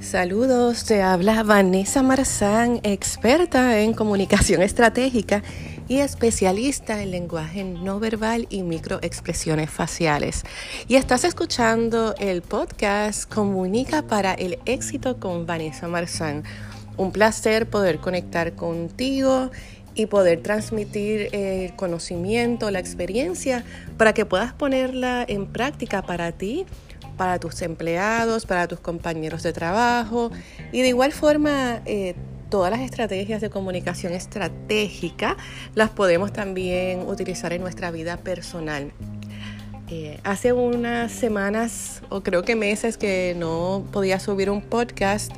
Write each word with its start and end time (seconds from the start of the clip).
Saludos, 0.00 0.84
te 0.84 1.02
habla 1.02 1.42
Vanessa 1.42 2.00
Marzán, 2.00 2.80
experta 2.84 3.80
en 3.80 3.92
comunicación 3.92 4.62
estratégica 4.62 5.42
y 5.88 5.98
especialista 5.98 7.02
en 7.02 7.10
lenguaje 7.10 7.64
no 7.64 7.98
verbal 7.98 8.46
y 8.48 8.62
microexpresiones 8.62 9.68
faciales. 9.68 10.44
Y 10.88 10.94
estás 10.94 11.24
escuchando 11.24 12.14
el 12.18 12.42
podcast 12.42 13.28
Comunica 13.30 14.02
para 14.02 14.32
el 14.34 14.58
éxito 14.64 15.18
con 15.18 15.44
Vanessa 15.44 15.88
Marzán. 15.88 16.44
Un 16.96 17.12
placer 17.12 17.68
poder 17.68 17.98
conectar 17.98 18.54
contigo 18.54 19.50
y 19.96 20.06
poder 20.06 20.42
transmitir 20.42 21.30
el 21.32 21.74
conocimiento, 21.74 22.70
la 22.70 22.78
experiencia, 22.78 23.64
para 23.96 24.12
que 24.12 24.24
puedas 24.24 24.52
ponerla 24.52 25.24
en 25.26 25.46
práctica 25.46 26.02
para 26.02 26.30
ti 26.32 26.66
para 27.16 27.38
tus 27.38 27.62
empleados, 27.62 28.46
para 28.46 28.68
tus 28.68 28.78
compañeros 28.80 29.42
de 29.42 29.52
trabajo 29.52 30.30
y 30.72 30.82
de 30.82 30.88
igual 30.88 31.12
forma 31.12 31.80
eh, 31.86 32.14
todas 32.50 32.70
las 32.70 32.80
estrategias 32.80 33.40
de 33.40 33.50
comunicación 33.50 34.12
estratégica 34.12 35.36
las 35.74 35.90
podemos 35.90 36.32
también 36.32 37.00
utilizar 37.00 37.52
en 37.52 37.62
nuestra 37.62 37.90
vida 37.90 38.18
personal. 38.18 38.92
Eh, 39.88 40.18
hace 40.24 40.52
unas 40.52 41.12
semanas 41.12 42.02
o 42.08 42.22
creo 42.22 42.42
que 42.42 42.56
meses 42.56 42.98
que 42.98 43.36
no 43.38 43.84
podía 43.92 44.18
subir 44.18 44.50
un 44.50 44.60
podcast, 44.60 45.32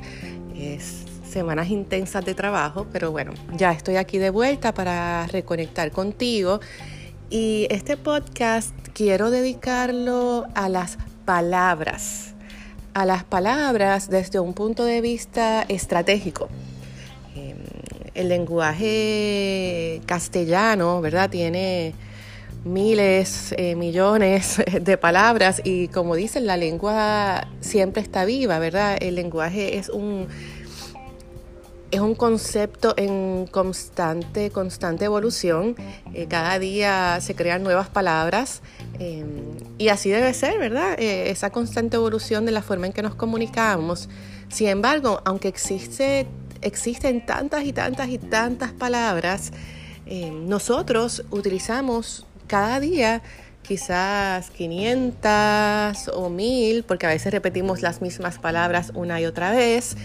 semanas 1.29 1.69
intensas 1.69 2.25
de 2.25 2.33
trabajo, 2.33 2.87
pero 2.91 3.11
bueno, 3.11 3.33
ya 3.55 3.71
estoy 3.71 3.95
aquí 3.95 4.17
de 4.17 4.29
vuelta 4.29 4.73
para 4.73 5.27
reconectar 5.27 5.91
contigo. 5.91 6.59
Y 7.29 7.67
este 7.69 7.95
podcast 7.95 8.73
quiero 8.93 9.29
dedicarlo 9.29 10.47
a 10.55 10.67
las 10.67 10.97
palabras, 11.25 12.33
a 12.93 13.05
las 13.05 13.23
palabras 13.23 14.09
desde 14.09 14.39
un 14.39 14.53
punto 14.53 14.83
de 14.83 15.01
vista 15.01 15.63
estratégico. 15.67 16.49
Em, 17.35 17.57
el 18.15 18.29
lenguaje 18.29 20.01
castellano, 20.07 20.99
¿verdad? 21.01 21.29
Tiene 21.29 21.93
miles, 22.65 23.53
eh, 23.57 23.75
millones 23.75 24.61
de 24.81 24.97
palabras 24.97 25.61
y 25.63 25.87
como 25.89 26.15
dicen, 26.15 26.45
la 26.45 26.57
lengua 26.57 27.47
siempre 27.61 28.01
está 28.01 28.25
viva, 28.25 28.59
¿verdad? 28.59 28.97
El 28.99 29.15
lenguaje 29.15 29.77
es 29.77 29.89
un 29.89 30.27
es 31.91 31.99
un 31.99 32.13
concepto 32.13 32.93
en 32.97 33.47
constante, 33.47 34.51
constante 34.51 35.05
evolución. 35.05 35.75
Eh, 36.13 36.27
cada 36.29 36.59
día 36.59 37.19
se 37.21 37.35
crean 37.35 37.63
nuevas 37.63 37.89
palabras 37.89 38.61
eh, 38.99 39.25
y 39.77 39.89
así 39.89 40.09
debe 40.09 40.33
ser, 40.33 40.59
¿verdad? 40.59 40.99
Eh, 40.99 41.31
esa 41.31 41.49
constante 41.49 41.95
evolución 41.97 42.45
de 42.45 42.51
la 42.51 42.61
forma 42.61 42.87
en 42.87 42.93
que 42.93 43.01
nos 43.01 43.15
comunicamos. 43.15 44.07
Sin 44.49 44.67
embargo, 44.67 45.21
aunque 45.25 45.47
existe, 45.47 46.27
existen 46.61 47.25
tantas 47.25 47.63
y 47.65 47.73
tantas 47.73 48.09
y 48.09 48.17
tantas 48.17 48.71
palabras, 48.71 49.51
nosotros 50.47 51.23
utilizamos 51.29 52.25
cada 52.47 52.79
día 52.79 53.21
quizás 53.61 54.49
500 54.49 56.07
o 56.15 56.29
1000, 56.31 56.83
porque 56.83 57.05
a 57.05 57.09
veces 57.09 57.31
repetimos 57.31 57.83
las 57.83 58.01
mismas 58.01 58.39
palabras 58.39 58.91
una 58.95 59.21
y 59.21 59.27
otra 59.27 59.51
vez. 59.51 59.95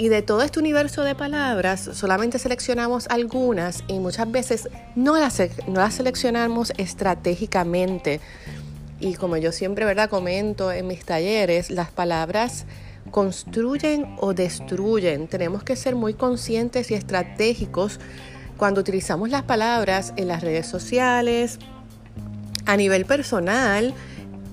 Y 0.00 0.10
de 0.10 0.22
todo 0.22 0.42
este 0.42 0.60
universo 0.60 1.02
de 1.02 1.16
palabras, 1.16 1.90
solamente 1.92 2.38
seleccionamos 2.38 3.08
algunas 3.08 3.82
y 3.88 3.98
muchas 3.98 4.30
veces 4.30 4.68
no 4.94 5.18
las, 5.18 5.42
seleccionamos 5.92 6.72
estratégicamente. 6.76 8.20
Y 9.00 9.14
como 9.14 9.38
yo 9.38 9.50
siempre 9.50 9.84
¿verdad? 9.84 10.08
comento 10.08 10.70
en 10.70 10.86
mis 10.86 11.04
talleres, 11.04 11.70
las 11.70 11.90
palabras 11.90 12.64
construyen 13.10 14.14
o 14.18 14.34
destruyen. 14.34 15.26
Tenemos 15.26 15.64
que 15.64 15.74
ser 15.74 15.96
muy 15.96 16.14
conscientes 16.14 16.92
y 16.92 16.94
estratégicos 16.94 17.98
cuando 18.56 18.82
utilizamos 18.82 19.30
las 19.30 19.42
palabras 19.42 20.12
en 20.14 20.28
las 20.28 20.42
redes 20.42 20.68
sociales, 20.68 21.58
a 22.66 22.76
nivel 22.76 23.04
personal, 23.04 23.94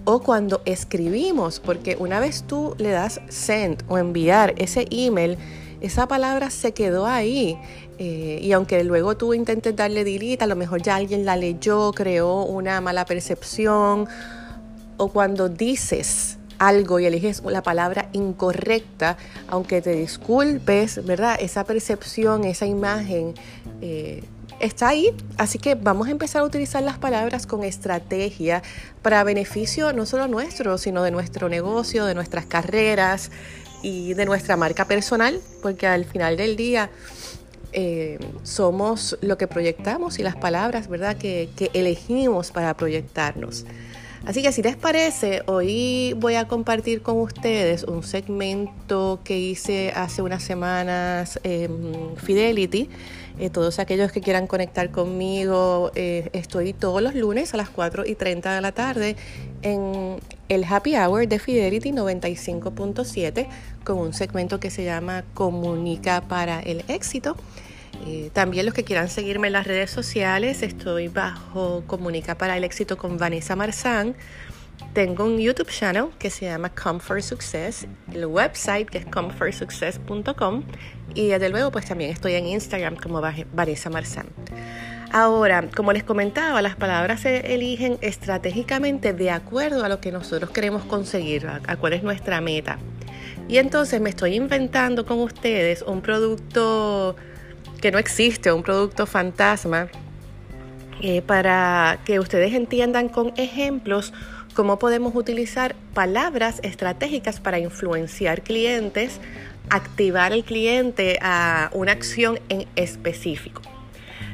o 0.05 0.19
cuando 0.19 0.61
escribimos, 0.65 1.59
porque 1.59 1.97
una 1.99 2.19
vez 2.19 2.43
tú 2.43 2.75
le 2.77 2.91
das 2.91 3.19
send 3.27 3.83
o 3.87 3.97
enviar 3.97 4.53
ese 4.57 4.87
email, 4.91 5.37
esa 5.81 6.07
palabra 6.07 6.49
se 6.51 6.73
quedó 6.73 7.05
ahí. 7.05 7.57
Eh, 7.97 8.39
y 8.41 8.51
aunque 8.51 8.83
luego 8.83 9.17
tú 9.17 9.33
intentes 9.33 9.75
darle 9.75 10.03
delete, 10.03 10.43
a 10.43 10.47
lo 10.47 10.55
mejor 10.55 10.81
ya 10.81 10.95
alguien 10.95 11.25
la 11.25 11.35
leyó, 11.35 11.91
creó 11.91 12.43
una 12.43 12.81
mala 12.81 13.05
percepción. 13.05 14.07
O 14.97 15.09
cuando 15.09 15.49
dices 15.49 16.37
algo 16.59 16.99
y 16.99 17.05
eliges 17.05 17.41
la 17.43 17.63
palabra 17.63 18.09
incorrecta, 18.13 19.17
aunque 19.47 19.81
te 19.81 19.91
disculpes, 19.91 21.05
¿verdad? 21.05 21.37
Esa 21.39 21.63
percepción, 21.65 22.43
esa 22.45 22.65
imagen 22.65 23.33
eh, 23.81 24.23
está 24.59 24.89
ahí, 24.89 25.11
así 25.37 25.59
que 25.59 25.75
vamos 25.75 26.07
a 26.07 26.11
empezar 26.11 26.41
a 26.41 26.45
utilizar 26.45 26.81
las 26.83 26.97
palabras 26.97 27.45
con 27.47 27.63
estrategia 27.63 28.61
para 29.01 29.23
beneficio 29.23 29.93
no 29.93 30.05
solo 30.05 30.27
nuestro, 30.27 30.77
sino 30.77 31.03
de 31.03 31.11
nuestro 31.11 31.49
negocio, 31.49 32.05
de 32.05 32.15
nuestras 32.15 32.45
carreras 32.45 33.31
y 33.81 34.13
de 34.13 34.25
nuestra 34.25 34.57
marca 34.57 34.85
personal, 34.85 35.39
porque 35.61 35.87
al 35.87 36.05
final 36.05 36.37
del 36.37 36.55
día 36.55 36.89
eh, 37.73 38.19
somos 38.43 39.17
lo 39.21 39.37
que 39.37 39.47
proyectamos 39.47 40.17
y 40.19 40.23
las 40.23 40.35
palabras, 40.35 40.87
¿verdad?, 40.87 41.17
que, 41.17 41.49
que 41.55 41.69
elegimos 41.73 42.51
para 42.51 42.73
proyectarnos. 42.75 43.65
Así 44.25 44.41
que 44.41 44.51
si 44.51 44.63
les 44.63 44.75
parece, 44.75 45.43
hoy 45.45 46.13
voy 46.17 46.33
a 46.33 46.47
compartir 46.47 47.03
con 47.03 47.21
ustedes 47.21 47.83
un 47.83 48.01
segmento 48.01 49.19
que 49.23 49.37
hice 49.37 49.91
hace 49.95 50.23
unas 50.23 50.41
semanas 50.41 51.39
Fidelity. 52.17 52.89
Eh, 53.37 53.51
todos 53.51 53.77
aquellos 53.77 54.11
que 54.11 54.21
quieran 54.21 54.47
conectar 54.47 54.89
conmigo, 54.89 55.91
eh, 55.93 56.29
estoy 56.33 56.73
todos 56.73 57.03
los 57.03 57.13
lunes 57.13 57.53
a 57.53 57.57
las 57.57 57.69
4 57.69 58.05
y 58.05 58.15
30 58.15 58.55
de 58.55 58.61
la 58.61 58.71
tarde 58.71 59.15
en 59.61 60.15
el 60.49 60.63
Happy 60.63 60.95
Hour 60.95 61.27
de 61.27 61.37
Fidelity 61.37 61.91
95.7 61.91 63.47
con 63.83 63.99
un 63.99 64.13
segmento 64.13 64.59
que 64.59 64.71
se 64.71 64.83
llama 64.83 65.23
Comunica 65.35 66.21
para 66.21 66.61
el 66.61 66.83
éxito. 66.87 67.35
Eh, 68.07 68.29
también 68.33 68.65
los 68.65 68.73
que 68.73 68.83
quieran 68.83 69.09
seguirme 69.09 69.47
en 69.47 69.53
las 69.53 69.67
redes 69.67 69.89
sociales, 69.89 70.61
estoy 70.61 71.07
bajo 71.07 71.83
Comunica 71.87 72.37
para 72.37 72.57
el 72.57 72.63
éxito 72.63 72.97
con 72.97 73.17
Vanessa 73.17 73.55
Marzán. 73.55 74.15
Tengo 74.93 75.25
un 75.25 75.39
YouTube 75.39 75.69
channel 75.69 76.07
que 76.19 76.29
se 76.29 76.45
llama 76.45 76.69
Comfort 76.69 77.21
Success, 77.21 77.87
el 78.13 78.25
website 78.25 78.89
que 78.89 78.99
es 78.99 79.05
comfortsuccess.com 79.05 80.63
y 81.13 81.27
desde 81.27 81.49
luego 81.49 81.71
pues 81.71 81.85
también 81.85 82.11
estoy 82.11 82.33
en 82.33 82.47
Instagram 82.47 82.95
como 82.95 83.21
Vanessa 83.53 83.89
Marzán. 83.89 84.27
Ahora, 85.11 85.69
como 85.73 85.93
les 85.93 86.03
comentaba, 86.03 86.61
las 86.61 86.75
palabras 86.75 87.21
se 87.21 87.53
eligen 87.53 87.97
estratégicamente 88.01 89.13
de 89.13 89.31
acuerdo 89.31 89.85
a 89.85 89.89
lo 89.89 90.01
que 90.01 90.11
nosotros 90.11 90.49
queremos 90.49 90.83
conseguir, 90.83 91.47
a 91.47 91.77
cuál 91.77 91.93
es 91.93 92.03
nuestra 92.03 92.41
meta. 92.41 92.79
Y 93.47 93.57
entonces 93.57 94.01
me 94.01 94.09
estoy 94.09 94.35
inventando 94.35 95.05
con 95.05 95.19
ustedes 95.19 95.83
un 95.83 96.01
producto 96.01 97.15
que 97.81 97.91
no 97.91 97.97
existe, 97.97 98.51
un 98.51 98.63
producto 98.63 99.05
fantasma, 99.05 99.89
eh, 101.01 101.21
para 101.21 101.99
que 102.05 102.19
ustedes 102.19 102.53
entiendan 102.53 103.09
con 103.09 103.33
ejemplos 103.37 104.13
cómo 104.53 104.79
podemos 104.79 105.13
utilizar 105.15 105.75
palabras 105.93 106.59
estratégicas 106.63 107.39
para 107.39 107.59
influenciar 107.59 108.41
clientes, 108.41 109.19
activar 109.69 110.31
al 110.31 110.43
cliente 110.43 111.19
a 111.21 111.69
una 111.73 111.91
acción 111.91 112.39
en 112.49 112.65
específico. 112.75 113.61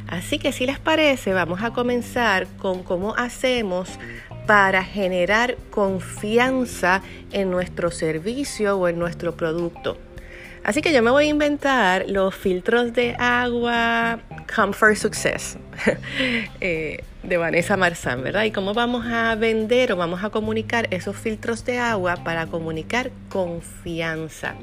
Así 0.08 0.40
que 0.40 0.52
si 0.52 0.66
les 0.66 0.78
parece, 0.78 1.34
vamos 1.34 1.64
a 1.64 1.72
comenzar 1.72 2.48
con 2.58 2.84
cómo 2.84 3.16
hacemos 3.16 3.90
para 4.46 4.84
generar 4.84 5.56
confianza 5.70 7.02
en 7.32 7.50
nuestro 7.50 7.92
servicio 7.92 8.78
o 8.78 8.88
en 8.88 9.00
nuestro 9.00 9.36
producto. 9.36 9.98
Así 10.64 10.82
que 10.82 10.94
yo 10.94 11.02
me 11.02 11.10
voy 11.10 11.26
a 11.26 11.30
inventar 11.30 12.06
los 12.08 12.36
filtros 12.36 12.94
de 12.94 13.16
agua 13.18 14.20
Comfort 14.56 14.96
Success 14.96 15.58
eh, 16.62 17.04
de 17.24 17.38
Vanessa 17.38 17.78
Marzán, 17.78 18.24
¿verdad? 18.24 18.44
Y 18.44 18.52
cómo 18.52 18.74
vamos 18.74 19.06
a 19.08 19.34
vender 19.36 19.92
o 19.92 19.96
vamos 19.96 20.24
a 20.24 20.30
comunicar 20.30 20.88
esos 20.92 21.16
filtros 21.16 21.66
de 21.66 21.80
agua 21.80 22.18
para 22.24 22.46
comunicar 22.46 23.12
confianza. 23.30 24.56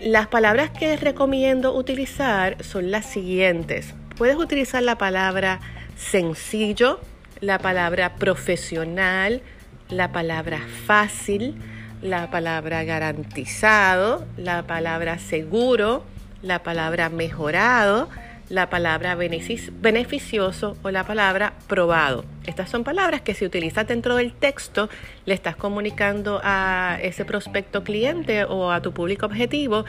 Las 0.00 0.28
palabras 0.28 0.70
que 0.70 0.96
recomiendo 0.96 1.74
utilizar 1.74 2.62
son 2.62 2.90
las 2.90 3.06
siguientes. 3.06 3.94
Puedes 4.16 4.36
utilizar 4.36 4.82
la 4.82 4.96
palabra 4.96 5.60
sencillo, 5.96 7.00
la 7.40 7.58
palabra 7.58 8.14
profesional, 8.14 9.42
la 9.88 10.12
palabra 10.12 10.60
fácil, 10.86 11.56
la 12.02 12.30
palabra 12.30 12.84
garantizado, 12.84 14.26
la 14.36 14.64
palabra 14.64 15.18
seguro, 15.18 16.04
la 16.42 16.62
palabra 16.62 17.08
mejorado, 17.08 18.08
la 18.48 18.68
palabra 18.68 19.14
beneficioso 19.14 20.76
o 20.82 20.90
la 20.90 21.04
palabra 21.04 21.54
probado. 21.68 22.24
Estas 22.44 22.68
son 22.68 22.84
palabras 22.84 23.22
que 23.22 23.34
si 23.34 23.46
utilizas 23.46 23.86
dentro 23.86 24.16
del 24.16 24.34
texto 24.34 24.90
le 25.24 25.32
estás 25.32 25.56
comunicando 25.56 26.40
a 26.42 26.98
ese 27.00 27.24
prospecto 27.24 27.82
cliente 27.82 28.44
o 28.44 28.70
a 28.70 28.82
tu 28.82 28.92
público 28.92 29.24
objetivo 29.24 29.84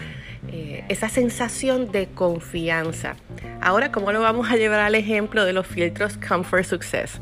eh, 0.50 0.86
esa 0.88 1.10
sensación 1.10 1.92
de 1.92 2.08
confianza. 2.08 3.16
Ahora, 3.60 3.92
¿cómo 3.92 4.12
lo 4.12 4.22
vamos 4.22 4.50
a 4.50 4.56
llevar 4.56 4.80
al 4.80 4.96
ejemplo 4.96 5.44
de 5.44 5.54
los 5.54 5.68
filtros 5.68 6.18
Comfort 6.18 6.64
Success? 6.64 7.20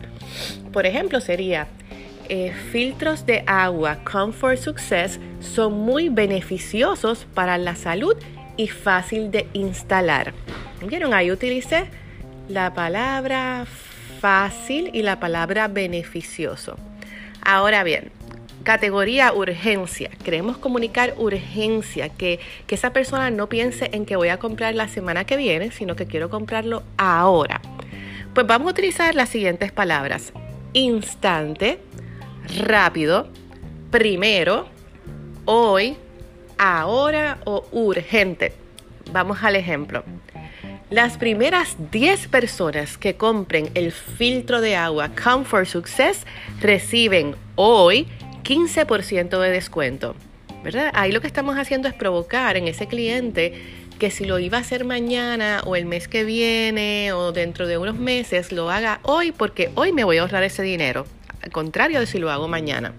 Por 0.72 0.86
ejemplo, 0.86 1.22
sería 1.22 1.68
eh, 2.34 2.54
filtros 2.72 3.26
de 3.26 3.44
agua 3.46 4.06
Comfort 4.10 4.58
Success 4.58 5.20
son 5.42 5.74
muy 5.74 6.08
beneficiosos 6.08 7.28
para 7.34 7.58
la 7.58 7.76
salud 7.76 8.16
y 8.56 8.70
fácil 8.70 9.32
de 9.32 9.48
instalar. 9.52 10.34
¿Vieron? 10.88 11.14
Ahí 11.14 11.30
utilicé 11.30 11.88
la 12.48 12.74
palabra 12.74 13.66
fácil 14.22 14.92
y 14.94 15.02
la 15.02 15.20
palabra 15.20 15.68
beneficioso. 15.68 16.78
Ahora 17.42 17.84
bien, 17.84 18.14
categoría 18.64 19.34
urgencia. 19.34 20.10
Queremos 20.24 20.58
comunicar 20.58 21.16
urgencia, 21.18 22.08
que, 22.08 22.40
que, 22.66 22.76
esa 22.76 22.94
persona 22.94 23.30
no 23.30 23.50
piense 23.50 23.90
en 23.92 24.06
que 24.06 24.16
voy 24.16 24.30
a 24.30 24.38
comprar 24.38 24.74
la 24.74 24.88
semana 24.88 25.26
que 25.26 25.36
viene, 25.36 25.72
sino 25.72 25.98
que 25.98 26.06
quiero 26.06 26.30
comprarlo 26.30 26.84
ahora. 26.96 27.60
Pues 28.34 28.48
vamos 28.48 28.70
a 28.70 28.72
utilizar 28.72 29.16
las 29.16 29.28
siguientes 29.28 29.74
palabras. 29.74 30.32
Instante, 30.72 31.80
rápido, 32.58 33.28
primero, 33.90 34.68
hoy, 35.46 35.98
ahora 36.58 37.40
o 37.46 37.66
urgente. 37.72 38.54
Vamos 39.12 39.44
al 39.44 39.56
ejemplo. 39.56 40.04
Las 40.90 41.18
primeras 41.18 41.78
10 41.92 42.28
personas 42.28 42.98
que 42.98 43.16
compren 43.16 43.70
el 43.76 43.92
filtro 43.92 44.60
de 44.60 44.76
agua 44.76 45.10
Comfort 45.10 45.66
Success 45.66 46.26
reciben 46.60 47.36
hoy 47.56 48.08
15% 48.44 49.40
de 49.40 49.50
descuento. 49.50 50.16
¿verdad? 50.64 50.92
Ahí 50.94 51.12
lo 51.12 51.22
que 51.22 51.28
estamos 51.28 51.58
haciendo 51.58 51.88
es 51.88 51.94
provocar 51.94 52.58
en 52.58 52.68
ese 52.68 52.88
cliente 52.88 53.54
que 54.00 54.12
si 54.12 54.26
lo 54.26 54.40
iba 54.40 54.58
a 54.58 54.62
hacer 54.62 54.84
mañana 54.84 55.62
o 55.66 55.76
el 55.76 55.86
mes 55.86 56.08
que 56.08 56.24
viene 56.24 57.14
o 57.14 57.32
dentro 57.32 57.68
de 57.68 57.78
unos 57.78 57.96
meses, 57.96 58.52
lo 58.52 58.70
haga 58.70 59.00
hoy 59.04 59.32
porque 59.32 59.72
hoy 59.76 59.92
me 59.92 60.04
voy 60.04 60.18
a 60.18 60.22
ahorrar 60.22 60.44
ese 60.44 60.64
dinero 60.64 61.06
al 61.42 61.52
contrario 61.52 62.00
de 62.00 62.06
si 62.06 62.20
lo 62.20 62.32
hago 62.32 62.48
mañana. 62.48 62.94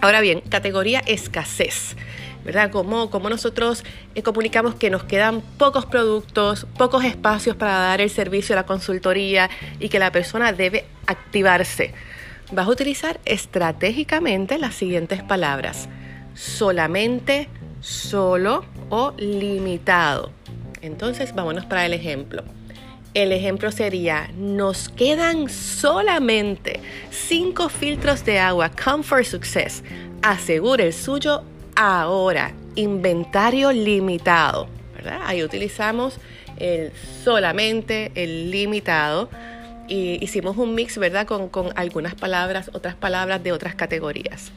Ahora 0.00 0.20
bien, 0.20 0.40
categoría 0.40 1.00
escasez. 1.00 1.96
¿verdad? 2.44 2.70
Como, 2.70 3.08
nosotros 3.28 3.84
eh, 4.14 4.22
comunicamos 4.22 4.74
que 4.74 4.90
nos 4.90 5.04
quedan 5.04 5.42
pocos 5.58 5.86
productos, 5.86 6.66
pocos 6.76 7.04
espacios 7.04 7.56
para 7.56 7.74
dar 7.74 8.00
el 8.00 8.10
servicio 8.10 8.54
a 8.54 8.56
la 8.56 8.66
consultoría 8.66 9.50
y 9.78 9.88
que 9.88 9.98
la 9.98 10.10
persona 10.10 10.52
debe 10.52 10.86
activarse. 11.06 11.92
Vas 12.52 12.66
a 12.66 12.70
utilizar 12.70 13.20
estratégicamente 13.24 14.58
las 14.58 14.74
siguientes 14.74 15.22
palabras. 15.22 15.88
Solamente, 16.34 17.48
solo 17.80 18.64
o 18.88 19.12
limitado. 19.18 20.32
Entonces, 20.80 21.34
vámonos 21.34 21.66
para 21.66 21.84
el 21.86 21.92
ejemplo. 21.92 22.42
El 23.12 23.32
ejemplo 23.32 23.72
sería, 23.72 24.30
nos 24.36 24.88
quedan 24.88 25.48
solamente 25.48 26.80
5 27.10 27.68
filtros 27.68 28.24
de 28.24 28.38
agua 28.38 28.70
Comfort 28.70 29.24
Success. 29.24 29.82
Asegure 30.22 30.86
el 30.86 30.92
suyo 30.92 31.42
ahora. 31.74 32.52
Inventario 32.76 33.72
limitado. 33.72 34.68
Ahí 35.24 35.42
utilizamos 35.42 36.18
el 36.58 36.92
solamente, 37.24 38.12
el 38.14 38.52
limitado. 38.52 39.28
Y 39.88 40.24
hicimos 40.24 40.56
un 40.56 40.76
mix, 40.76 40.96
¿verdad? 40.96 41.26
Con, 41.26 41.48
con 41.48 41.72
algunas 41.74 42.14
palabras, 42.14 42.70
otras 42.74 42.94
palabras 42.94 43.42
de 43.42 43.50
otras 43.50 43.74
categorías. 43.74 44.52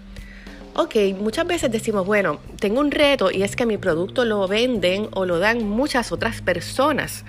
Ok, 0.75 0.95
muchas 1.19 1.45
veces 1.45 1.71
decimos, 1.71 2.03
bueno, 2.03 2.39
tengo 2.59 2.79
un 2.79 2.89
reto 2.89 3.29
y 3.29 3.43
es 3.43 3.55
que 3.55 3.67
mi 3.67 3.77
producto 3.77 4.25
lo 4.25 4.47
venden 4.47 5.07
o 5.13 5.23
lo 5.23 5.37
dan 5.37 5.69
muchas 5.69 6.11
otras 6.11 6.41
personas. 6.41 7.25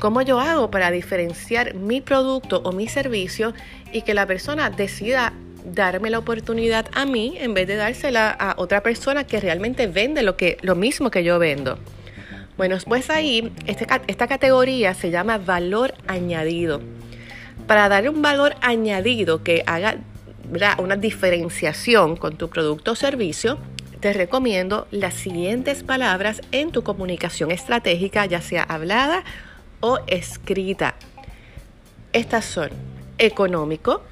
¿Cómo 0.00 0.20
yo 0.22 0.40
hago 0.40 0.68
para 0.72 0.90
diferenciar 0.90 1.74
mi 1.74 2.00
producto 2.00 2.60
o 2.64 2.72
mi 2.72 2.88
servicio 2.88 3.54
y 3.92 4.02
que 4.02 4.14
la 4.14 4.26
persona 4.26 4.70
decida 4.70 5.32
darme 5.64 6.10
la 6.10 6.18
oportunidad 6.18 6.86
a 6.92 7.06
mí 7.06 7.36
en 7.38 7.54
vez 7.54 7.68
de 7.68 7.76
dársela 7.76 8.30
a 8.30 8.54
otra 8.56 8.82
persona 8.82 9.24
que 9.24 9.38
realmente 9.38 9.86
vende 9.86 10.22
lo, 10.22 10.36
que, 10.36 10.58
lo 10.62 10.74
mismo 10.74 11.12
que 11.12 11.22
yo 11.22 11.38
vendo? 11.38 11.78
Bueno, 12.56 12.78
pues 12.84 13.10
ahí 13.10 13.52
este, 13.66 13.86
esta 14.08 14.26
categoría 14.26 14.92
se 14.94 15.12
llama 15.12 15.38
valor 15.38 15.94
añadido. 16.08 16.80
Para 17.68 17.88
darle 17.88 18.08
un 18.08 18.22
valor 18.22 18.56
añadido 18.60 19.44
que 19.44 19.62
haga 19.66 19.98
una 20.78 20.96
diferenciación 20.96 22.16
con 22.16 22.36
tu 22.36 22.48
producto 22.48 22.92
o 22.92 22.94
servicio, 22.96 23.58
te 24.00 24.12
recomiendo 24.12 24.86
las 24.90 25.14
siguientes 25.14 25.82
palabras 25.82 26.40
en 26.52 26.70
tu 26.70 26.82
comunicación 26.82 27.50
estratégica, 27.50 28.26
ya 28.26 28.40
sea 28.40 28.62
hablada 28.62 29.24
o 29.80 29.98
escrita. 30.06 30.94
Estas 32.12 32.44
son 32.44 32.70
económico, 33.18 34.02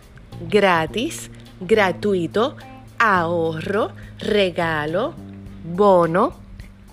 gratis, 0.49 1.31
gratuito, 1.61 2.57
ahorro, 2.99 3.93
regalo, 4.19 5.15
bono, 5.65 6.39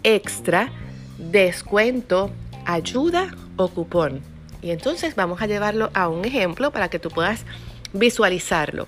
extra, 0.03 0.71
descuento, 1.17 2.31
ayuda 2.65 3.35
o 3.57 3.67
cupón. 3.69 4.21
Y 4.61 4.71
entonces 4.71 5.15
vamos 5.15 5.41
a 5.41 5.47
llevarlo 5.47 5.89
a 5.93 6.07
un 6.07 6.23
ejemplo 6.23 6.71
para 6.71 6.89
que 6.89 6.99
tú 6.99 7.09
puedas 7.09 7.43
visualizarlo 7.91 8.87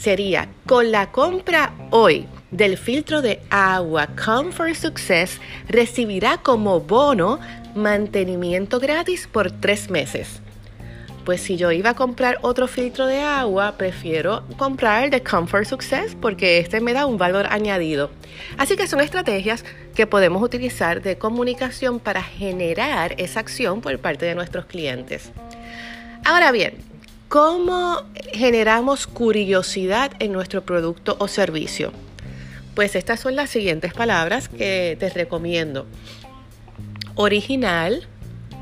sería 0.00 0.48
con 0.66 0.90
la 0.90 1.12
compra 1.12 1.74
hoy 1.90 2.26
del 2.50 2.78
filtro 2.78 3.20
de 3.20 3.40
agua 3.50 4.08
Comfort 4.16 4.74
Success 4.74 5.38
recibirá 5.68 6.38
como 6.38 6.80
bono 6.80 7.38
mantenimiento 7.74 8.80
gratis 8.80 9.28
por 9.30 9.50
tres 9.50 9.90
meses. 9.90 10.40
Pues 11.24 11.42
si 11.42 11.58
yo 11.58 11.70
iba 11.70 11.90
a 11.90 11.94
comprar 11.94 12.38
otro 12.40 12.66
filtro 12.66 13.06
de 13.06 13.20
agua, 13.20 13.74
prefiero 13.76 14.42
comprar 14.56 15.04
el 15.04 15.10
de 15.10 15.22
Comfort 15.22 15.66
Success 15.66 16.16
porque 16.18 16.58
este 16.58 16.80
me 16.80 16.94
da 16.94 17.04
un 17.04 17.18
valor 17.18 17.46
añadido. 17.50 18.10
Así 18.56 18.76
que 18.76 18.86
son 18.86 19.00
estrategias 19.00 19.66
que 19.94 20.06
podemos 20.06 20.42
utilizar 20.42 21.02
de 21.02 21.18
comunicación 21.18 22.00
para 22.00 22.22
generar 22.22 23.14
esa 23.18 23.40
acción 23.40 23.82
por 23.82 23.98
parte 23.98 24.24
de 24.24 24.34
nuestros 24.34 24.64
clientes. 24.64 25.30
Ahora 26.24 26.52
bien, 26.52 26.89
¿Cómo 27.30 28.02
generamos 28.32 29.06
curiosidad 29.06 30.10
en 30.18 30.32
nuestro 30.32 30.64
producto 30.64 31.14
o 31.20 31.28
servicio? 31.28 31.92
Pues 32.74 32.96
estas 32.96 33.20
son 33.20 33.36
las 33.36 33.50
siguientes 33.50 33.94
palabras 33.94 34.48
que 34.48 34.96
te 34.98 35.10
recomiendo. 35.10 35.86
Original, 37.14 38.08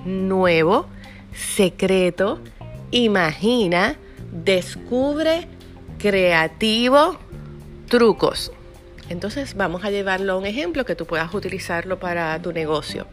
nuevo, 0.04 0.86
secreto, 1.32 2.40
imagina, 2.90 3.96
descubre, 4.32 5.48
creativo, 5.98 7.18
trucos. 7.88 8.52
Entonces 9.08 9.54
vamos 9.56 9.82
a 9.82 9.90
llevarlo 9.90 10.34
a 10.34 10.36
un 10.36 10.44
ejemplo 10.44 10.84
que 10.84 10.94
tú 10.94 11.06
puedas 11.06 11.32
utilizarlo 11.32 11.98
para 11.98 12.38
tu 12.42 12.52
negocio, 12.52 13.06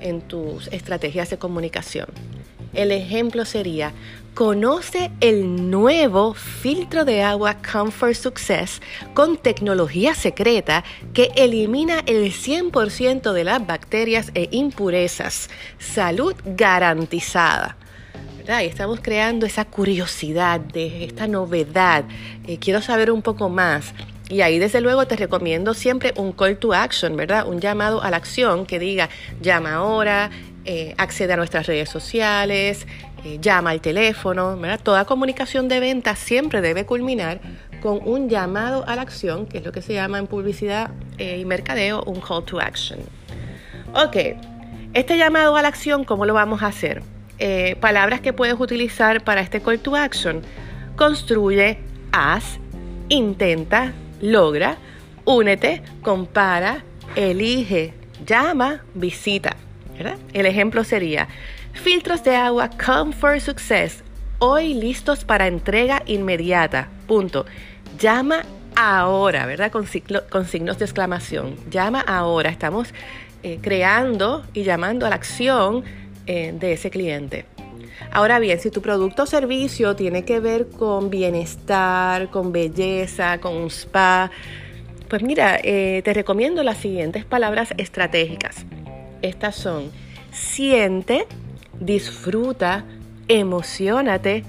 en 0.00 0.20
tus 0.20 0.68
estrategias 0.68 1.30
de 1.30 1.38
comunicación. 1.38 2.06
El 2.74 2.90
ejemplo 2.90 3.44
sería, 3.44 3.92
conoce 4.34 5.12
el 5.20 5.70
nuevo 5.70 6.34
filtro 6.34 7.04
de 7.04 7.22
agua 7.22 7.56
Comfort 7.58 8.14
Success 8.14 8.82
con 9.14 9.36
tecnología 9.36 10.14
secreta 10.14 10.82
que 11.12 11.30
elimina 11.36 12.00
el 12.06 12.32
100% 12.32 13.32
de 13.32 13.44
las 13.44 13.64
bacterias 13.64 14.32
e 14.34 14.48
impurezas. 14.50 15.48
Salud 15.78 16.34
garantizada. 16.44 17.76
Y 18.46 18.66
estamos 18.66 19.00
creando 19.00 19.46
esa 19.46 19.64
curiosidad 19.64 20.60
de 20.60 21.04
esta 21.04 21.26
novedad. 21.26 22.04
Eh, 22.46 22.58
quiero 22.58 22.82
saber 22.82 23.10
un 23.10 23.22
poco 23.22 23.48
más. 23.48 23.94
Y 24.28 24.42
ahí 24.42 24.58
desde 24.58 24.82
luego 24.82 25.06
te 25.06 25.16
recomiendo 25.16 25.72
siempre 25.72 26.12
un 26.16 26.32
call 26.32 26.58
to 26.58 26.74
action, 26.74 27.16
¿verdad? 27.16 27.46
Un 27.46 27.60
llamado 27.60 28.02
a 28.02 28.10
la 28.10 28.18
acción 28.18 28.66
que 28.66 28.78
diga 28.78 29.08
llama 29.40 29.74
ahora, 29.74 30.30
eh, 30.66 30.94
accede 30.96 31.34
a 31.34 31.36
nuestras 31.36 31.66
redes 31.66 31.90
sociales, 31.90 32.86
eh, 33.22 33.38
llama 33.40 33.70
al 33.70 33.80
teléfono, 33.82 34.58
Toda 34.82 35.04
comunicación 35.04 35.68
de 35.68 35.78
venta 35.78 36.16
siempre 36.16 36.62
debe 36.62 36.86
culminar 36.86 37.40
con 37.82 38.00
un 38.02 38.30
llamado 38.30 38.82
a 38.88 38.96
la 38.96 39.02
acción, 39.02 39.44
que 39.46 39.58
es 39.58 39.64
lo 39.64 39.72
que 39.72 39.82
se 39.82 39.92
llama 39.92 40.18
en 40.18 40.26
publicidad 40.26 40.90
eh, 41.18 41.38
y 41.38 41.44
mercadeo 41.44 42.02
un 42.04 42.20
call 42.20 42.44
to 42.44 42.60
action. 42.60 42.98
Ok, 43.94 44.16
este 44.94 45.18
llamado 45.18 45.54
a 45.56 45.62
la 45.62 45.68
acción, 45.68 46.04
¿cómo 46.04 46.24
lo 46.24 46.34
vamos 46.34 46.62
a 46.62 46.68
hacer? 46.68 47.02
palabras 47.80 48.20
que 48.20 48.32
puedes 48.32 48.58
utilizar 48.58 49.22
para 49.22 49.42
este 49.42 49.60
call 49.60 49.78
to 49.80 49.96
action. 49.96 50.40
Construye, 50.96 51.78
haz, 52.12 52.58
intenta, 53.10 53.92
logra, 54.22 54.78
únete, 55.26 55.82
compara, 56.00 56.84
elige, 57.16 57.92
llama, 58.24 58.82
visita. 58.94 59.56
El 60.32 60.46
ejemplo 60.46 60.82
sería, 60.84 61.28
Filtros 61.72 62.24
de 62.24 62.34
agua 62.34 62.70
Comfort 62.70 63.40
Success. 63.40 64.02
Hoy 64.38 64.74
listos 64.74 65.24
para 65.24 65.46
entrega 65.46 66.02
inmediata. 66.06 66.88
Punto. 67.06 67.46
Llama 67.98 68.42
ahora, 68.74 69.46
¿verdad? 69.46 69.70
Con, 69.70 69.86
con 70.30 70.46
signos 70.46 70.78
de 70.78 70.84
exclamación. 70.84 71.56
Llama 71.70 72.00
ahora. 72.00 72.50
Estamos 72.50 72.92
eh, 73.42 73.58
creando 73.62 74.44
y 74.52 74.64
llamando 74.64 75.06
a 75.06 75.10
la 75.10 75.16
acción 75.16 75.84
eh, 76.26 76.52
de 76.58 76.72
ese 76.72 76.90
cliente. 76.90 77.44
Ahora 78.10 78.38
bien, 78.38 78.58
si 78.58 78.70
tu 78.70 78.82
producto 78.82 79.24
o 79.24 79.26
servicio 79.26 79.94
tiene 79.94 80.24
que 80.24 80.40
ver 80.40 80.68
con 80.68 81.10
bienestar, 81.10 82.30
con 82.30 82.52
belleza, 82.52 83.38
con 83.40 83.54
un 83.56 83.70
spa, 83.70 84.30
pues 85.08 85.22
mira, 85.22 85.58
eh, 85.62 86.02
te 86.04 86.12
recomiendo 86.12 86.62
las 86.62 86.78
siguientes 86.78 87.24
palabras 87.24 87.72
estratégicas. 87.76 88.64
Estas 89.22 89.54
son 89.54 89.90
siente, 90.32 91.26
disfruta, 91.80 92.84
emocionate, 93.28 94.44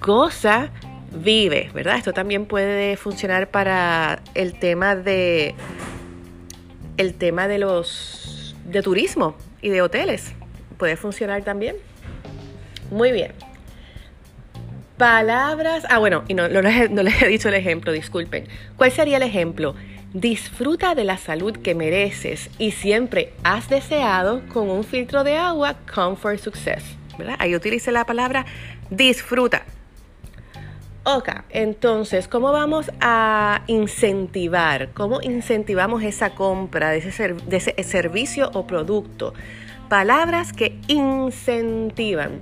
goza, 0.00 0.70
vive, 1.12 1.70
¿verdad? 1.74 1.96
Esto 1.96 2.12
también 2.12 2.46
puede 2.46 2.96
funcionar 2.96 3.50
para 3.50 4.22
el 4.34 4.58
tema 4.58 4.96
de 4.96 5.54
el 6.96 7.14
tema 7.14 7.48
de 7.48 7.58
los 7.58 8.54
de 8.64 8.82
turismo 8.82 9.36
y 9.62 9.70
de 9.70 9.82
hoteles. 9.82 10.32
Puede 10.76 10.96
funcionar 10.96 11.42
también. 11.42 11.76
Muy 12.90 13.12
bien. 13.12 13.32
Palabras. 14.96 15.86
Ah, 15.88 15.98
bueno, 15.98 16.24
y 16.28 16.34
no, 16.34 16.48
no, 16.48 16.60
les, 16.60 17.22
he 17.22 17.28
dicho 17.28 17.48
el 17.48 17.54
ejemplo, 17.54 17.92
disculpen. 17.92 18.46
¿Cuál 18.76 18.92
sería 18.92 19.16
el 19.16 19.22
ejemplo? 19.22 19.74
Disfruta 20.12 20.94
de 20.94 21.04
la 21.04 21.18
salud 21.18 21.56
que 21.56 21.74
mereces 21.74 22.50
y 22.58 22.72
siempre 22.72 23.32
has 23.44 23.68
deseado 23.68 24.42
con 24.48 24.68
un 24.68 24.82
filtro 24.82 25.22
de 25.22 25.36
agua 25.36 25.76
Comfort 25.92 26.40
Success. 26.40 26.82
¿verdad? 27.16 27.36
Ahí 27.38 27.54
utilice 27.54 27.92
la 27.92 28.04
palabra 28.04 28.46
disfruta. 28.90 29.62
Ok, 31.04 31.30
entonces, 31.50 32.28
¿cómo 32.28 32.52
vamos 32.52 32.90
a 33.00 33.62
incentivar? 33.68 34.90
¿Cómo 34.92 35.22
incentivamos 35.22 36.02
esa 36.02 36.34
compra 36.34 36.90
de 36.90 36.98
ese 36.98 37.82
servicio 37.84 38.50
o 38.52 38.66
producto? 38.66 39.32
Palabras 39.88 40.52
que 40.52 40.78
incentivan. 40.88 42.40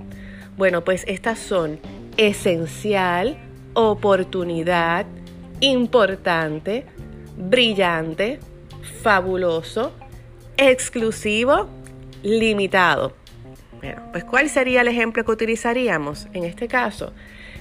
Bueno, 0.57 0.83
pues 0.83 1.05
estas 1.07 1.39
son 1.39 1.79
esencial, 2.17 3.37
oportunidad, 3.75 5.05
importante, 5.61 6.85
brillante, 7.39 8.39
fabuloso, 9.01 9.93
exclusivo, 10.57 11.67
limitado. 12.21 13.13
Bueno, 13.79 14.01
pues 14.11 14.25
¿cuál 14.25 14.49
sería 14.49 14.81
el 14.81 14.89
ejemplo 14.89 15.23
que 15.23 15.31
utilizaríamos? 15.31 16.27
En 16.33 16.43
este 16.43 16.67
caso, 16.67 17.13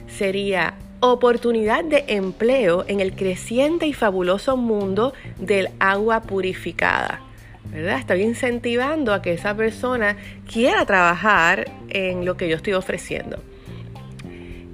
sería 0.08 0.74
oportunidad 1.00 1.84
de 1.84 2.04
empleo 2.08 2.84
en 2.88 2.98
el 2.98 3.14
creciente 3.14 3.86
y 3.86 3.92
fabuloso 3.92 4.56
mundo 4.56 5.14
del 5.38 5.70
agua 5.78 6.22
purificada. 6.22 7.22
¿verdad? 7.70 7.98
Estoy 7.98 8.22
incentivando 8.22 9.12
a 9.12 9.22
que 9.22 9.32
esa 9.32 9.54
persona 9.54 10.16
quiera 10.50 10.84
trabajar 10.86 11.70
en 11.88 12.24
lo 12.24 12.36
que 12.36 12.48
yo 12.48 12.56
estoy 12.56 12.72
ofreciendo. 12.72 13.38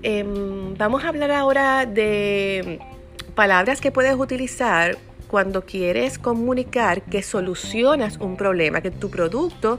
Em, 0.03 0.75
vamos 0.79 1.05
a 1.05 1.09
hablar 1.09 1.31
ahora 1.31 1.87
de 1.87 2.79
palabras 3.35 3.81
que 3.81 3.93
puedes 3.93 4.15
utilizar 4.15 4.97
cuando 5.29 5.65
quieres 5.67 6.19
comunicar 6.19 7.03
que 7.03 7.23
solucionas 7.23 8.19
un 8.19 8.37
problema, 8.37 8.81
que 8.81 8.91
tu 8.91 9.11
producto 9.11 9.79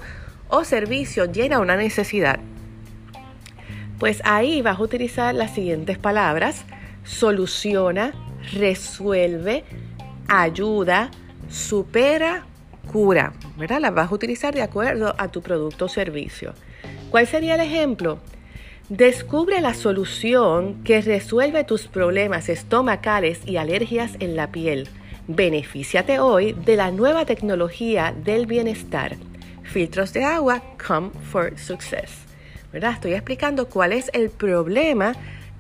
o 0.50 0.64
servicio 0.64 1.26
llena 1.26 1.60
una 1.60 1.78
necesidad. 1.78 2.40
Pues 4.00 4.22
ahí 4.26 4.62
vas 4.62 4.80
a 4.80 4.84
utilizar 4.84 5.34
las 5.34 5.54
siguientes 5.54 5.98
palabras. 5.98 6.66
Soluciona, 7.06 8.14
resuelve, 8.54 9.64
ayuda, 10.28 11.12
supera 11.50 12.46
cura, 12.92 13.34
¿verdad? 13.58 13.80
Las 13.80 13.94
vas 13.94 14.12
a 14.12 14.16
utilizar 14.16 14.54
de 14.54 14.62
acuerdo 14.62 15.16
a 15.18 15.30
tu 15.30 15.42
producto 15.42 15.86
o 15.86 15.90
servicio. 15.90 16.54
¿Cuál 17.10 17.28
sería 17.28 17.56
el 17.56 17.62
ejemplo? 17.62 18.20
Descubre 18.90 19.62
la 19.62 19.74
solución 19.74 20.84
que 20.84 21.02
resuelve 21.02 21.64
tus 21.64 21.88
problemas 21.88 22.50
estomacales 22.50 23.40
y 23.44 23.58
alergias 23.58 24.12
en 24.20 24.36
la 24.36 24.52
piel. 24.52 24.88
Benefíciate 25.28 26.20
hoy 26.20 26.54
de 26.54 26.76
la 26.76 26.92
nueva 26.92 27.26
tecnología 27.26 28.14
del 28.16 28.46
bienestar. 28.46 29.16
Filtros 29.64 30.14
de 30.14 30.24
agua 30.24 30.62
Come 30.88 31.10
for 31.32 31.58
Success. 31.58 32.12
¿verdad? 32.72 32.92
Estoy 32.92 33.14
explicando 33.14 33.68
cuál 33.70 33.92
es 33.92 34.12
el 34.14 34.30
problema 34.30 35.16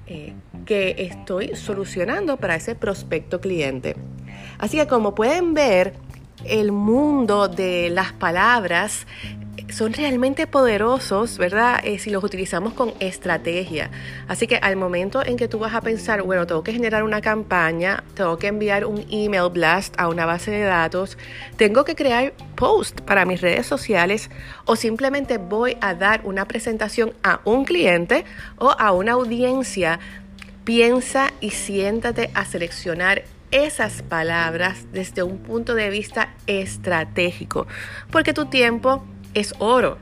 eh, 0.05 0.33
que 0.67 0.93
estoy 0.99 1.55
solucionando 1.55 2.37
para 2.37 2.55
ese 2.55 2.75
prospecto 2.75 3.41
cliente. 3.41 3.95
Así 4.59 4.77
que 4.77 4.85
como 4.85 5.15
pueden 5.15 5.55
ver, 5.55 5.93
el 6.43 6.71
mundo 6.71 7.47
de 7.47 7.89
las 7.89 8.13
palabras 8.13 9.07
son 9.75 9.91
realmente 9.91 10.47
poderosos, 10.47 11.37
¿verdad? 11.37 11.81
Eh, 11.83 11.99
si 11.99 12.09
los 12.09 12.23
utilizamos 12.23 12.71
con 12.71 12.93
estrategia. 13.01 13.91
Así 14.25 14.47
que 14.47 14.55
al 14.55 14.77
momento 14.77 15.21
en 15.21 15.35
que 15.35 15.49
tú 15.49 15.59
vas 15.59 15.73
a 15.73 15.81
pensar, 15.81 16.21
bueno, 16.21 16.47
tengo 16.47 16.63
que 16.63 16.71
generar 16.71 17.03
una 17.03 17.19
campaña, 17.19 18.01
tengo 18.13 18.37
que 18.37 18.47
enviar 18.47 18.85
un 18.85 19.05
email 19.11 19.49
blast 19.51 19.93
a 19.97 20.07
una 20.07 20.25
base 20.25 20.49
de 20.49 20.61
datos, 20.61 21.17
tengo 21.57 21.83
que 21.83 21.93
crear 21.93 22.31
post 22.55 23.01
para 23.01 23.25
mis 23.25 23.41
redes 23.41 23.67
sociales 23.67 24.29
o 24.63 24.77
simplemente 24.77 25.39
voy 25.39 25.75
a 25.81 25.93
dar 25.93 26.21
una 26.23 26.45
presentación 26.45 27.13
a 27.21 27.41
un 27.43 27.65
cliente 27.65 28.23
o 28.57 28.69
a 28.79 28.93
una 28.93 29.11
audiencia, 29.11 29.99
piensa 30.63 31.33
y 31.41 31.49
siéntate 31.49 32.31
a 32.33 32.45
seleccionar 32.45 33.23
esas 33.51 34.03
palabras 34.03 34.85
desde 34.93 35.21
un 35.23 35.37
punto 35.37 35.75
de 35.75 35.89
vista 35.89 36.33
estratégico, 36.47 37.67
porque 38.09 38.33
tu 38.33 38.45
tiempo 38.45 39.03
es 39.35 39.53
oro 39.59 39.99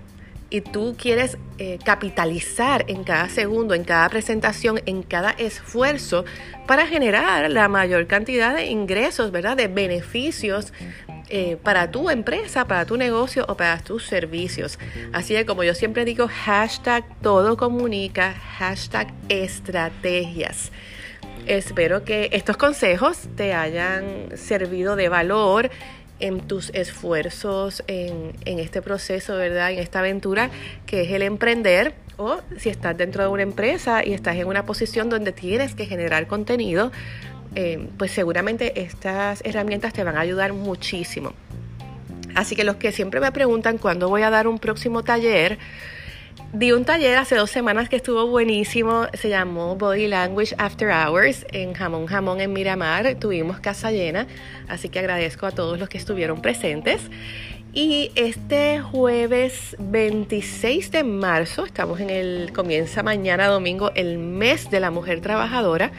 y 0.54 0.62
tú 0.62 0.96
quieres 0.96 1.40
eh, 1.58 1.80
capitalizar 1.84 2.86
en 2.88 3.04
cada 3.04 3.28
segundo, 3.28 3.74
en 3.74 3.84
cada 3.84 4.08
presentación, 4.08 4.80
en 4.86 5.02
cada 5.02 5.32
esfuerzo 5.32 6.26
para 6.68 6.86
generar 6.86 7.50
la 7.50 7.68
mayor 7.68 8.06
cantidad 8.06 8.56
de 8.56 8.68
ingresos, 8.68 9.32
¿verdad? 9.32 9.58
De 9.58 9.68
beneficios 9.68 10.72
eh, 11.30 11.58
para 11.64 11.90
tu 11.90 12.12
empresa, 12.12 12.68
para 12.68 12.86
tu 12.86 12.98
negocio 12.98 13.46
o 13.48 13.58
para 13.58 13.80
tus 13.80 14.06
servicios. 14.06 14.78
Así 15.12 15.34
que 15.34 15.48
como 15.48 15.64
yo 15.64 15.74
siempre 15.74 16.06
digo, 16.06 16.28
hashtag 16.28 17.04
todo 17.24 17.58
comunica, 17.58 18.36
hashtag 18.60 19.12
estrategias. 19.30 20.72
Espero 21.48 22.06
que 22.06 22.30
estos 22.32 22.58
consejos 22.58 23.28
te 23.36 23.56
hayan 23.56 24.38
servido 24.38 24.96
de 24.96 25.10
valor 25.10 25.72
en 26.24 26.40
tus 26.40 26.70
esfuerzos 26.70 27.84
en, 27.88 28.34
este 28.46 28.82
proceso, 28.82 29.36
¿verdad? 29.36 29.74
En 29.74 29.80
esta 29.80 30.00
aventura 30.00 30.50
que 30.86 31.02
es 31.02 31.12
el 31.12 31.22
emprender 31.22 31.94
o 32.16 32.40
si 32.58 32.70
estás 32.70 32.98
dentro 32.98 33.24
de 33.24 33.30
una 33.30 33.44
empresa 33.44 34.06
y 34.06 34.14
estás 34.14 34.38
en 34.38 34.48
una 34.48 34.66
posición 34.66 35.10
donde 35.10 35.34
tienes 35.34 35.76
que 35.76 35.86
generar 35.86 36.28
contenido, 36.28 36.94
eh, 37.56 37.90
pues 37.98 38.12
seguramente 38.12 38.82
estas 38.82 39.42
herramientas 39.44 39.92
te 39.92 40.06
van 40.06 40.16
a 40.16 40.22
ayudar 40.22 40.54
muchísimo. 40.54 41.34
Así 42.36 42.56
que 42.56 42.64
los 42.64 42.78
que 42.78 42.94
siempre 42.94 43.20
me 43.20 43.34
preguntan 43.34 43.78
cuándo 43.78 44.08
voy 44.08 44.22
a 44.22 44.30
dar 44.30 44.48
un 44.48 44.60
próximo 44.60 45.04
taller, 45.04 45.60
Di 46.54 46.72
un 46.72 46.86
taller 46.86 47.18
hace 47.18 47.36
dos 47.36 47.50
semanas 47.50 47.90
que 47.90 47.96
estuvo 47.96 48.28
buenísimo, 48.28 49.08
se 49.14 49.30
llamó 49.30 49.76
Body 49.76 50.08
Language 50.08 50.54
After 50.60 50.90
Hours 50.90 51.48
en 51.52 51.74
Jamón 51.74 52.06
Jamón 52.06 52.42
en 52.42 52.54
Miramar, 52.54 53.16
tuvimos 53.16 53.60
casa 53.60 53.92
llena, 53.92 54.28
así 54.68 54.90
que 54.90 55.00
agradezco 55.00 55.48
a 55.48 55.52
todos 55.52 55.80
los 55.80 55.90
que 55.90 55.98
estuvieron 55.98 56.44
presentes. 56.44 57.02
Y 57.74 58.12
este 58.14 58.82
jueves 58.82 59.76
26 59.80 60.92
de 60.92 61.04
marzo, 61.04 61.66
estamos 61.66 62.00
en 62.00 62.12
el, 62.12 62.52
comienza 62.54 63.02
mañana 63.02 63.48
domingo, 63.48 63.92
el 63.96 64.20
mes 64.20 64.70
de 64.70 64.80
la 64.80 64.92
mujer 64.92 65.22
trabajadora, 65.22 65.92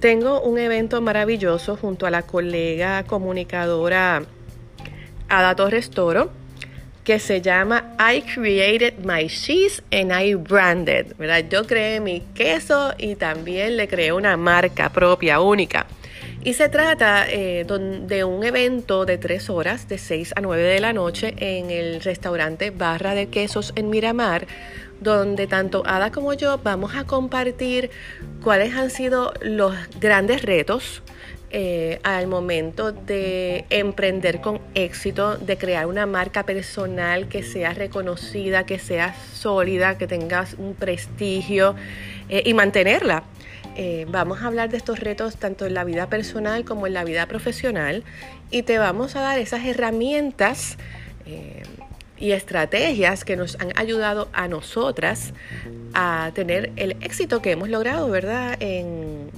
tengo 0.00 0.42
un 0.42 0.58
evento 0.58 1.00
maravilloso 1.00 1.76
junto 1.76 2.06
a 2.06 2.10
la 2.10 2.22
colega 2.22 3.04
comunicadora 3.04 4.24
Ada 5.28 5.54
Torres 5.56 5.88
Toro 5.88 6.39
que 7.10 7.18
se 7.18 7.40
llama 7.40 7.96
I 7.98 8.22
Created 8.22 8.98
My 9.04 9.26
Cheese 9.26 9.82
and 9.90 10.12
I 10.12 10.34
Branded, 10.36 11.16
¿verdad? 11.18 11.44
Yo 11.50 11.66
creé 11.66 11.98
mi 11.98 12.20
queso 12.36 12.94
y 12.98 13.16
también 13.16 13.76
le 13.76 13.88
creé 13.88 14.12
una 14.12 14.36
marca 14.36 14.90
propia, 14.90 15.40
única. 15.40 15.88
Y 16.44 16.54
se 16.54 16.68
trata 16.68 17.28
eh, 17.28 17.66
de 17.66 18.22
un 18.22 18.44
evento 18.44 19.06
de 19.06 19.18
tres 19.18 19.50
horas, 19.50 19.88
de 19.88 19.98
6 19.98 20.34
a 20.36 20.40
9 20.40 20.62
de 20.62 20.78
la 20.78 20.92
noche, 20.92 21.34
en 21.38 21.72
el 21.72 22.00
restaurante 22.00 22.70
Barra 22.70 23.16
de 23.16 23.26
Quesos 23.26 23.72
en 23.74 23.90
Miramar, 23.90 24.46
donde 25.00 25.48
tanto 25.48 25.82
Ada 25.86 26.12
como 26.12 26.34
yo 26.34 26.60
vamos 26.62 26.94
a 26.94 27.08
compartir 27.08 27.90
cuáles 28.40 28.72
han 28.76 28.90
sido 28.90 29.34
los 29.40 29.74
grandes 29.98 30.42
retos 30.42 31.02
eh, 31.52 31.98
al 32.04 32.28
momento 32.28 32.92
de 32.92 33.64
emprender 33.70 34.40
con 34.40 34.60
éxito, 34.76 35.36
de 35.36 35.58
crear 35.58 35.86
una 35.86 36.06
marca 36.06 36.44
personal 36.44 37.26
que 37.26 37.42
sea 37.42 37.74
reconocida, 37.74 38.66
que 38.66 38.78
sea 38.78 39.16
sólida, 39.34 39.98
que 39.98 40.06
tengas 40.06 40.54
un 40.54 40.74
prestigio 40.74 41.74
eh, 42.28 42.44
y 42.46 42.54
mantenerla. 42.54 43.24
Eh, 43.74 44.06
vamos 44.08 44.42
a 44.42 44.46
hablar 44.46 44.70
de 44.70 44.76
estos 44.76 45.00
retos 45.00 45.38
tanto 45.38 45.66
en 45.66 45.74
la 45.74 45.82
vida 45.82 46.08
personal 46.08 46.64
como 46.64 46.86
en 46.86 46.94
la 46.94 47.02
vida 47.02 47.26
profesional 47.26 48.04
y 48.52 48.62
te 48.62 48.78
vamos 48.78 49.16
a 49.16 49.20
dar 49.20 49.40
esas 49.40 49.64
herramientas 49.64 50.76
y 52.16 52.32
estrategias 52.32 53.24
que 53.24 53.36
nos 53.36 53.58
han 53.60 53.72
ayudado 53.76 54.28
a 54.32 54.46
nosotras 54.46 55.32
a 55.94 56.30
tener 56.34 56.70
el 56.76 56.92
éxito 57.00 57.42
que 57.42 57.52
hemos 57.52 57.68
logrado, 57.68 58.08
¿verdad? 58.08 58.56
En, 58.60 59.30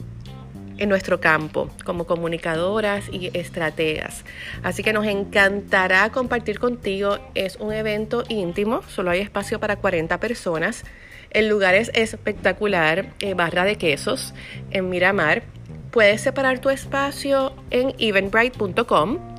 en 0.78 0.88
nuestro 0.88 1.20
campo 1.20 1.70
como 1.84 2.06
comunicadoras 2.06 3.08
y 3.10 3.30
estrategas. 3.36 4.24
Así 4.62 4.82
que 4.82 4.92
nos 4.92 5.06
encantará 5.06 6.10
compartir 6.10 6.58
contigo. 6.58 7.18
Es 7.34 7.56
un 7.56 7.72
evento 7.72 8.24
íntimo, 8.28 8.82
solo 8.88 9.10
hay 9.10 9.20
espacio 9.20 9.60
para 9.60 9.76
40 9.76 10.18
personas. 10.18 10.84
El 11.30 11.48
lugar 11.48 11.74
es 11.74 11.90
espectacular, 11.94 13.06
eh, 13.20 13.34
barra 13.34 13.64
de 13.64 13.76
quesos 13.76 14.34
en 14.70 14.90
Miramar. 14.90 15.44
Puedes 15.90 16.20
separar 16.20 16.58
tu 16.58 16.70
espacio 16.70 17.54
en 17.70 17.94
eventbrite.com 17.98 19.32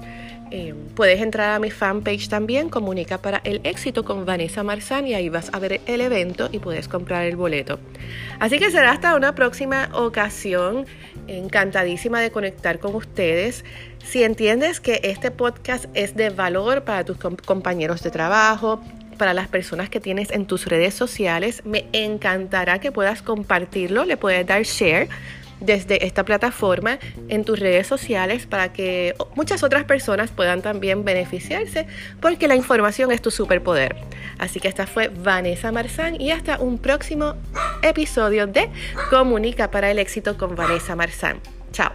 eh, 0.55 0.75
puedes 0.93 1.19
entrar 1.19 1.55
a 1.55 1.57
mi 1.57 1.71
fanpage 1.71 2.29
también, 2.29 2.69
Comunica 2.69 3.17
para 3.17 3.41
el 3.43 3.59
éxito 3.63 4.05
con 4.05 4.23
Vanessa 4.23 4.61
Marzán 4.61 5.07
y 5.07 5.15
ahí 5.15 5.27
vas 5.27 5.49
a 5.51 5.57
ver 5.57 5.81
el 5.87 5.99
evento 5.99 6.47
y 6.51 6.59
puedes 6.59 6.87
comprar 6.87 7.25
el 7.25 7.35
boleto. 7.35 7.79
Así 8.39 8.59
que 8.59 8.69
será 8.69 8.91
hasta 8.91 9.15
una 9.15 9.33
próxima 9.33 9.89
ocasión. 9.93 10.85
Encantadísima 11.27 12.21
de 12.21 12.31
conectar 12.31 12.79
con 12.79 12.95
ustedes. 12.95 13.63
Si 14.03 14.23
entiendes 14.23 14.79
que 14.79 14.99
este 15.03 15.31
podcast 15.31 15.85
es 15.93 16.15
de 16.15 16.29
valor 16.29 16.83
para 16.83 17.03
tus 17.03 17.17
compañeros 17.17 18.03
de 18.03 18.11
trabajo, 18.11 18.81
para 19.17 19.33
las 19.33 19.47
personas 19.47 19.89
que 19.89 19.99
tienes 19.99 20.31
en 20.31 20.45
tus 20.45 20.65
redes 20.65 20.93
sociales, 20.93 21.61
me 21.65 21.85
encantará 21.93 22.79
que 22.79 22.91
puedas 22.91 23.21
compartirlo, 23.21 24.05
le 24.05 24.17
puedes 24.17 24.45
dar 24.45 24.63
share 24.63 25.07
desde 25.65 26.05
esta 26.05 26.23
plataforma 26.23 26.99
en 27.29 27.43
tus 27.45 27.59
redes 27.59 27.87
sociales 27.87 28.45
para 28.45 28.73
que 28.73 29.15
muchas 29.35 29.63
otras 29.63 29.83
personas 29.85 30.31
puedan 30.31 30.61
también 30.61 31.03
beneficiarse 31.03 31.87
porque 32.21 32.47
la 32.47 32.55
información 32.55 33.11
es 33.11 33.21
tu 33.21 33.31
superpoder. 33.31 33.95
Así 34.37 34.59
que 34.59 34.67
esta 34.67 34.87
fue 34.87 35.09
Vanessa 35.09 35.71
Marzán 35.71 36.19
y 36.19 36.31
hasta 36.31 36.59
un 36.59 36.77
próximo 36.77 37.35
episodio 37.81 38.47
de 38.47 38.69
Comunica 39.09 39.71
para 39.71 39.91
el 39.91 39.99
éxito 39.99 40.37
con 40.37 40.55
Vanessa 40.55 40.95
Marzán. 40.95 41.39
Chao. 41.71 41.91